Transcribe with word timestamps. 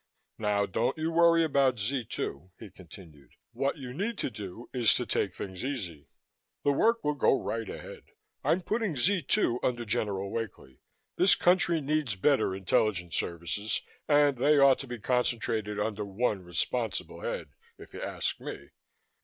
Now 0.39 0.65
don't 0.65 0.97
you 0.97 1.11
worry 1.11 1.43
about 1.43 1.77
Z 1.77 2.05
2," 2.05 2.53
he 2.57 2.71
continued. 2.71 3.29
"What 3.51 3.77
you 3.77 3.93
need 3.93 4.17
to 4.17 4.31
do 4.31 4.67
is 4.73 4.95
to 4.95 5.05
take 5.05 5.35
things 5.35 5.63
easy. 5.63 6.07
The 6.63 6.71
work 6.71 7.03
will 7.03 7.13
go 7.13 7.39
right 7.39 7.69
ahead. 7.69 8.05
I'm 8.43 8.61
putting 8.63 8.95
Z 8.95 9.21
2 9.21 9.59
under 9.61 9.85
General 9.85 10.31
Wakely. 10.31 10.79
This 11.17 11.35
country 11.35 11.81
needs 11.81 12.15
better 12.15 12.55
intelligence 12.55 13.15
services 13.15 13.83
and 14.07 14.37
they 14.37 14.57
ought 14.57 14.79
to 14.79 14.87
be 14.87 14.97
concentrated 14.97 15.79
under 15.79 16.03
one 16.03 16.41
responsible 16.41 17.21
head, 17.21 17.49
if 17.77 17.93
you 17.93 18.01
ask 18.01 18.39
me." 18.39 18.69